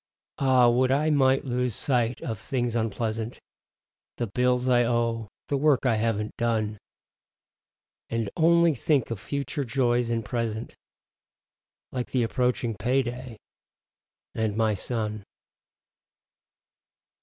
Ah, 0.39 0.67
would 0.67 0.91
I 0.91 1.11
might 1.11 1.45
lose 1.45 1.75
sight 1.75 2.21
of 2.23 2.39
things 2.39 2.75
unpleasant: 2.75 3.39
The 4.17 4.25
bills 4.25 4.67
I 4.67 4.83
owe; 4.83 5.27
the 5.47 5.57
work 5.57 5.85
I 5.85 5.97
haven't 5.97 6.35
done. 6.37 6.79
And 8.09 8.27
only 8.35 8.73
think 8.73 9.11
of 9.11 9.19
future 9.19 9.63
joys 9.63 10.09
and 10.09 10.25
present, 10.25 10.73
Like 11.91 12.09
the 12.09 12.23
approaching 12.23 12.75
payday, 12.77 13.37
and 14.33 14.57
my 14.57 14.73
son. 14.73 15.23